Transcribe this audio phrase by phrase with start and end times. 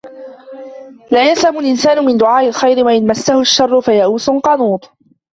[1.11, 4.91] لا يسأم الإنسان من دعاء الخير وإن مسه الشر فيئوس قنوط